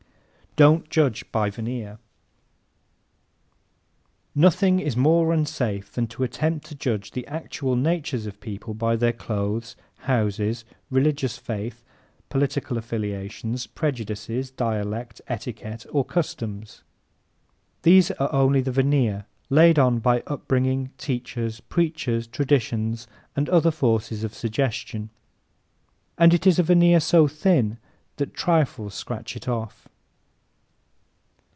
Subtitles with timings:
[0.57, 1.93] Don't Judge by Veneer¶
[4.35, 8.97] Nothing is more unsafe than to attempt to judge the actual natures of people by
[8.97, 11.85] their clothes, houses, religious faith,
[12.27, 16.83] political affiliations, prejudices, dialect, etiquette or customs.
[17.83, 23.07] These are only the veneer laid on by upbringing, teachers, preachers, traditions
[23.37, 25.11] and other forces of suggestion,
[26.17, 27.77] and it is a veneer so thin
[28.17, 29.87] that trifles scratch it off.